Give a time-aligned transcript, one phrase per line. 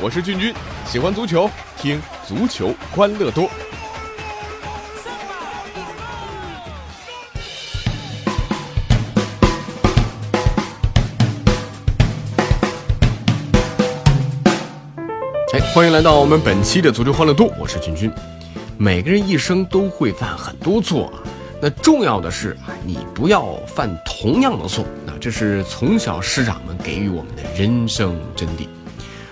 [0.00, 0.54] 我是俊君，
[0.86, 3.50] 喜欢足球，听足球欢乐多。
[15.52, 18.12] 哎，欢迎来到我们本期的足球欢乐多，我是俊君。
[18.78, 21.18] 每个人一生都会犯很多错啊，
[21.60, 24.84] 那重要的是啊，你不要犯同样的错。
[25.04, 28.68] 那这是从小师长们给予我们的人生真谛。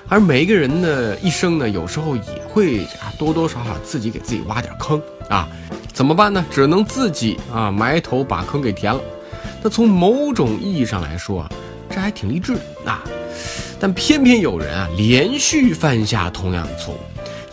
[0.09, 5.49] 而每一个人呢，一生呢，有时候也会啊，多多少少自己给自己挖点坑啊，
[5.93, 6.45] 怎么办呢？
[6.51, 9.01] 只能自己啊埋头把坑给填了。
[9.63, 11.51] 那从某种意义上来说啊，
[11.91, 12.55] 这还挺励志
[12.85, 13.03] 啊。
[13.79, 16.99] 但偏偏有人啊，连续犯下同样的错误，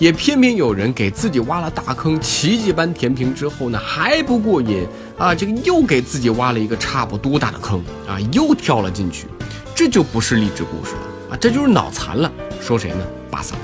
[0.03, 4.85] 也偏偏有人给自己挖了大坑，奇迹般填平之后呢，还不过瘾
[5.17, 9.27] 啊，这个又给自己挖了一个差不多大的坑啊，又跳了进去，
[9.73, 12.29] 这就不是励志故事了啊，这就是脑残了。
[12.59, 13.05] 说谁呢？
[13.31, 13.55] 巴萨。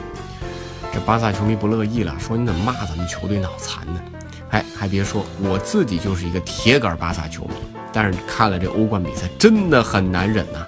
[0.93, 3.99] 这巴萨球迷不乐意了，说你怎么骂咱们球队脑残呢？
[4.51, 7.55] 哎，还别说，我自己就是一个铁杆巴萨球迷，
[7.91, 10.65] 但是看了这欧冠比赛，真的很难忍呐。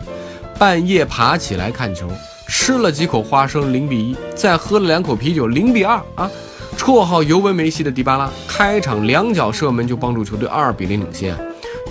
[0.59, 2.11] 半夜爬起来看球，
[2.51, 6.29] 吃了几口花生，零比一；再喝了两口啤酒，零比二啊！
[6.77, 11.33] 绰号尤文梅西的迪巴拉，开场两脚射门就帮助球队二比零领先。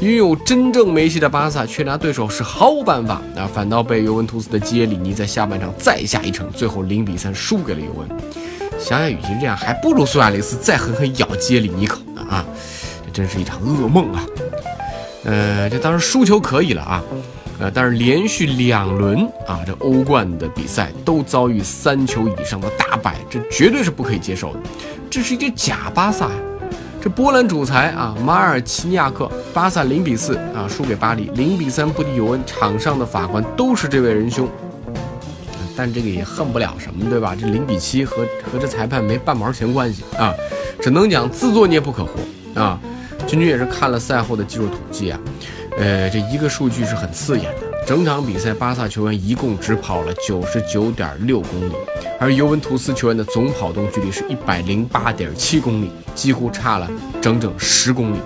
[0.01, 8.07] 拥有真正梅西的巴萨却拿对手是毫无办法啊，反倒被尤文图斯的基耶里尼在下半场再下一城，最后零比三输给了尤文。
[8.79, 12.45] 想想，与其这样，还不如苏亚雷斯再狠狠咬基耶里尼一口呢啊！
[13.07, 14.27] 这真是一场噩梦啊！
[15.25, 17.03] 呃，这当然输球可以了啊。
[17.61, 24.61] 呃，但是连续两轮啊，这欧冠的比赛都遭遇三球以上的大败，这绝对是不可以接受的。
[25.11, 26.35] 这是一支假巴萨呀！
[27.03, 34.49] 这波兰主裁啊，马尔奇尼亚克，巴萨零比四啊输给巴黎，零比三不敌尤文，场上的法官都是这位仁兄。
[35.77, 37.35] 但这个也恨不了什么，对吧？
[37.39, 38.19] 这零比七和
[38.51, 40.33] 和这裁判没半毛钱关系啊，
[40.81, 42.79] 只能讲自作孽不可活啊。
[43.27, 45.19] 君君也是看了赛后的技术统计啊。
[45.81, 47.67] 呃，这一个数据是很刺眼的。
[47.87, 51.73] 整场比赛，巴萨球员一共只跑了九十九点六公里，
[52.21, 56.87] 而尤文图斯球员的总跑动距离是一百零八点七公里，几乎差了
[57.23, 58.19] 整整十公里。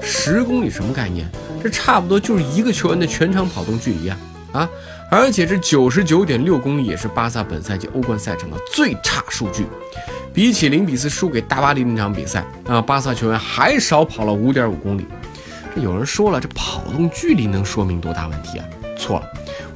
[0.00, 1.28] 十公里什么概念？
[1.60, 4.18] 这差不多就是一个球员的全场跑动距离啊！
[4.52, 4.70] 啊，
[5.10, 9.66] 而且这九十九点六公里也是巴萨本赛季欧冠赛程的最差数据。
[10.32, 15.04] 比起零比四输给大巴黎那场比赛啊，巴萨球员还少跑了五点五公里。
[15.76, 18.64] 有人说了，这跑动距离能说明多大问题啊？
[18.96, 19.26] 错了，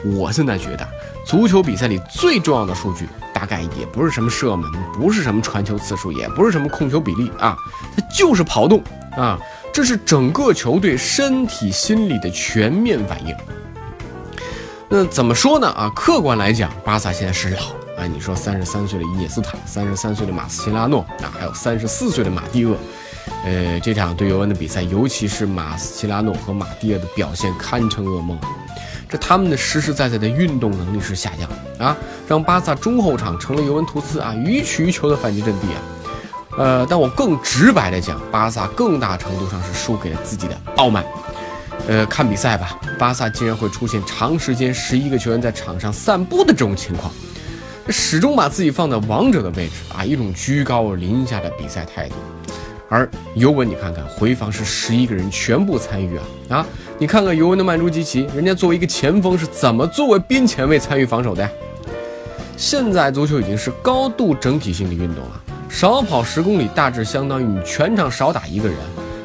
[0.05, 0.87] 我现在觉得，
[1.27, 7.57] 足球比赛里最重要的数据，大概也不是什么射门，不是什么传球次数，也不是什么控球比例啊，
[7.97, 8.83] 它就是跑动
[9.17, 9.39] 啊！
[9.73, 13.37] 这是整个球队身体、心理的全面反应。
[14.89, 15.69] 那怎么说呢？
[15.69, 17.59] 啊，客观来讲，巴萨现在是老
[18.01, 18.07] 啊。
[18.07, 22.77] 你说三十三岁的伊涅斯塔，三十三岁的马斯切拉诺啊，还有三十四岁的马蒂厄。
[23.45, 28.39] 呃，这场对尤文的比赛，尤其是马斯切拉诺和马蒂尔的表现堪称噩梦。
[29.09, 31.49] 这他们的实实在在的运动能力是下降
[31.89, 35.81] 啊，让巴萨中后场成了尤文图斯啊予取予求的反击阵地啊。
[36.59, 41.03] 呃，但我更直白的讲，巴萨更大程度上是输给了自己的傲慢。
[41.87, 47.11] 呃，看比赛吧，巴萨竟然会出现长时间十一个球员在场上散步的这种情况，
[47.89, 52.15] 始终把自己放在王者的位置啊，一种居高临下的比赛态度。
[52.89, 56.67] 而尤文，你看看回防是十一个人全部参与啊啊！
[56.99, 61.51] 你看看尤文的曼朱基奇，人家作为一个前锋是怎么作为边前卫参与防守的呀？
[62.57, 68.77] 现在足球已经是高度整体性的运动了，少跑十公里大致相当于你全场少打一个人，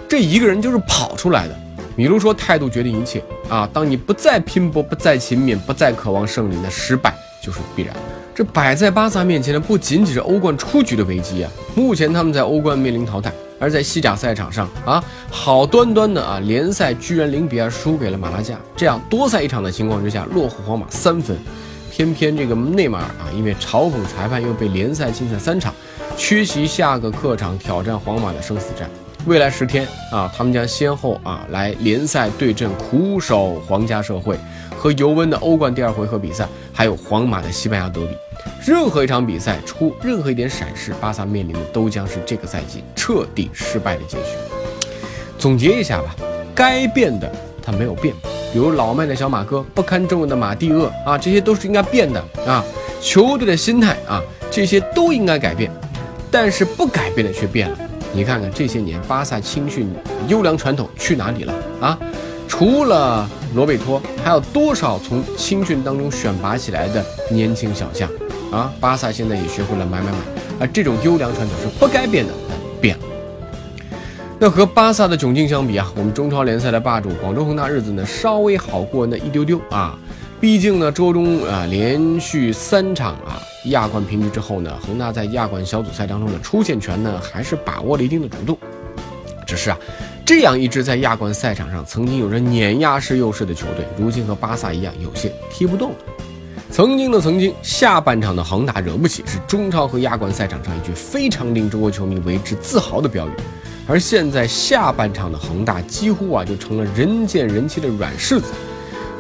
[0.10, 1.56] 这一个人就是跑出来的。
[1.96, 3.70] 比如说态度决定一切啊！
[3.72, 7.96] 当你不再拼搏，不再勤勉，不再渴望胜利，那失败就是必然。
[8.36, 11.52] 这摆在巴萨面前的不仅仅是欧冠出局的危机啊！
[11.76, 13.32] 目前他们在欧冠面临淘汰。
[13.64, 15.02] 而在西甲赛场上啊，
[15.32, 21.38] 好端端的啊，联赛居然零比二输给了马拉加，这样多赛一场的情况之下，落后皇马三分。
[21.90, 25.74] 偏偏这个内马尔啊，因为嘲讽裁判，又被联赛禁赛三场，
[26.18, 28.90] 缺席下个客场挑战皇马的生死战。
[29.26, 34.38] 未来十天啊，他们将先后啊来联赛对阵苦守皇家社会
[34.76, 38.12] 和尤文的欧冠第二回合比赛，还有皇马的西班牙德比。
[38.66, 44.24] 任何一场比赛出任何一点闪失，巴萨面临的都将是这个赛季彻底失败的结局。
[45.38, 46.16] 总结一下吧，
[46.56, 47.30] 该变的
[47.62, 48.14] 他没有变，
[48.52, 52.64] 比如老迈的小马哥、不堪重任的马蒂厄啊，这些都是应该变的啊。
[53.02, 55.70] 球队的心态啊，这些都应该改变，
[56.32, 57.78] 但是不改变的却变了。
[58.14, 59.90] 你看看这些年巴萨青训
[60.28, 62.00] 优良传统去哪里了啊？
[62.48, 68.08] 除了罗贝托，还有多少从青训当中选拔起来的年轻小将
[68.54, 68.72] 啊？
[68.80, 72.34] 巴萨现在也学会了买买买，啊这种优良传统是不该变的，
[72.80, 73.04] 变了。
[74.40, 79.98] 那和巴萨的窘境相比啊，我们中超联赛的霸主广州恒大日子呢稍微好过那一丢丢啊。
[80.40, 88.58] 毕竟呢，周中啊连续三场啊亚冠平局之后呢，恒大在亚冠小组赛当中的出线权呢还是把握了一定的主动。
[89.48, 89.78] 只是啊，
[90.26, 95.96] 这样一支在亚冠赛场上曾经有着碾压式优势的球队，如今和巴萨一样有些踢不动了。
[96.74, 103.32] 曾经的曾经，下半场的恒大惹不起，是中超和亚冠赛场上一句非常令中国球迷为之自豪的标语。
[103.86, 108.46] 而现在下半场的恒大几乎啊就成了人见人欺的软柿子。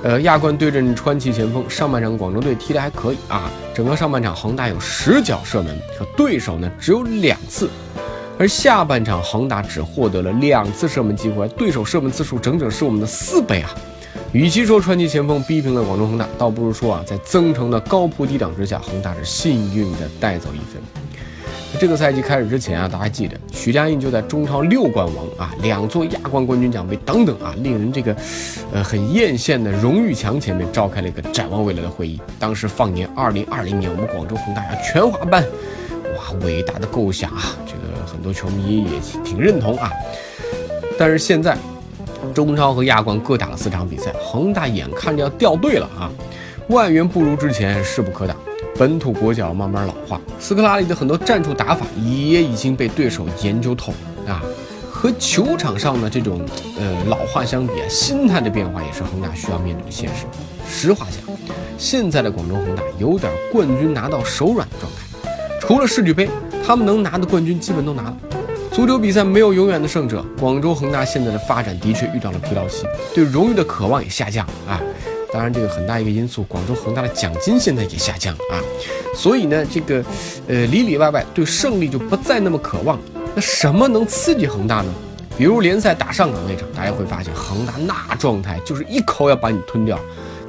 [0.01, 7.69] 呃，亚冠对阵川崎前锋，上半场广州队踢得还可以啊，整个上半场恒大有十脚射门，可对手呢只有两次。
[8.39, 13.69] 而下半场恒大只获得了两次射门机会，对手射门次数整整是我们的四倍啊！
[14.33, 20.81] 与其说传奇前锋逼平了广州恒大，倒不如说啊，在曾诚的高扑低挡之下，恒大是幸运的带走一分。
[21.79, 28.15] 这个赛季开始之前啊，大家记得许家印就在中超六冠王啊、两座亚冠冠军奖杯等等啊，令人这个
[28.73, 32.19] 呃很艳羡的荣誉墙前面召开了一个展望未来的会议。
[32.39, 35.43] 当时放眼二零二零年，我们广州恒大要全华班，
[36.17, 37.55] 哇，伟大的构想啊！
[37.67, 39.91] 这个很多球迷也挺认同啊。
[40.97, 41.55] 但是现在。
[42.33, 46.11] 中超和亚冠各打了四场比赛，恒大眼看着要掉队了啊！
[46.69, 48.35] 外援不如之前，势不可挡。
[48.75, 53.93] 本土国脚慢慢老化，斯科拉里的很多战术打法也已经被对手研究透
[54.27, 54.41] 啊。
[54.91, 56.41] 和球场上的这种
[56.79, 60.25] 呃老化相比啊，心态的变化也是恒大需要面对的现实。
[60.67, 61.35] 实话讲，
[61.77, 65.29] 现在的广州恒大有点冠军拿到手软的状态，
[65.59, 66.29] 除了世俱杯，
[66.65, 68.17] 他们能拿的冠军基本都拿了。
[68.73, 74.81] 足球比赛没有永远的胜者，广州恒大现在的发展的确遇到了疲劳期，对荣誉的渴望也下降啊。
[75.31, 78.57] 当然，这个很大一个因素，广州恒大的奖金现在也下降了啊。
[79.15, 80.03] 所以呢，这个
[80.47, 82.99] 呃里里外外对胜利就不再那么渴望。
[83.35, 84.91] 那什么能刺激恒大呢？
[85.37, 89.99] 比如联赛打上港那场，大家会发现恒大那状态就是一口要把你吞掉，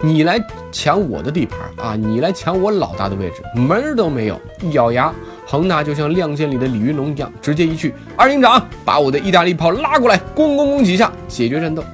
[0.00, 0.42] 你来
[0.72, 5.12] 抢我的地盘啊，你来抢我老大的位置，门儿都没有，一咬牙。
[5.46, 11.84] 恒大就像《亮剑》里的李云龙一样，直接一句“二营长，把我的意大利炮拉过来，咣咣咣几下，解决战斗。”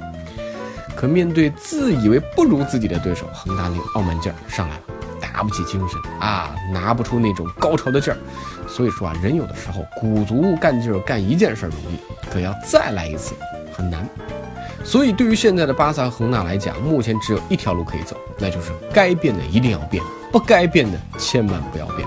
[0.96, 4.82] 可面对自以为不如自己的对手，恒大那个傲慢劲儿上来了，
[5.18, 8.18] 打不起精神啊，拿不出那种高潮的劲儿。
[8.68, 11.98] 所以说啊，人有的时候鼓足干劲儿干一件事容易，
[12.30, 13.34] 可要再来一次
[13.72, 14.06] 很难。
[14.84, 22.06] 所以对于现在的巴萨和恒大来讲，目前只有一条路可以走，那就是该变的一定要变，不该变的千万不要变。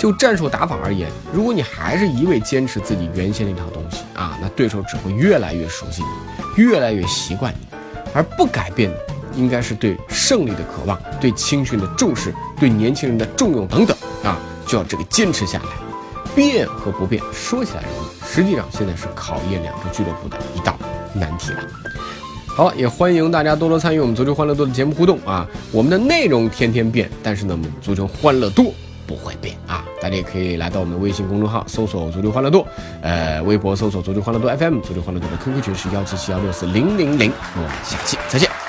[0.00, 7.66] 就战术打法而言，如果你还是一味坚持自己原先那套东西啊，那对手只会越来越熟悉你，越来越习惯你，
[8.14, 8.96] 而不改变的，
[9.36, 13.94] 应该是对胜利的渴望，对青训的重视，对年轻人的重用等等
[14.24, 15.68] 啊，就要这个坚持下来。
[16.34, 20.74] 变和不变说起来容易，实际上现在是考验两个俱乐部的一道
[21.12, 21.58] 难题了。
[22.46, 28.72] 好了，也欢迎大家多多参与我们足球欢乐多的节目互动啊，我们的内容天天变，但是呢，我们足球欢乐多。
[29.06, 29.56] 不会变！
[30.00, 32.66] 大家也可以来到我们的微信公众号搜索“足球欢乐多”，
[33.02, 37.32] 呃，微博搜索“足球欢乐多 FM”，足球欢乐多的 QQ 群是幺七七幺六四零零零。
[37.56, 38.59] 我们下期再见。